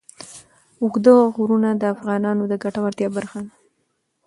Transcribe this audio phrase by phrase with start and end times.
[0.81, 3.53] اوږده غرونه د افغانانو د ګټورتیا برخه ده.